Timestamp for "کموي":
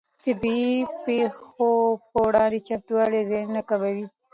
3.69-4.05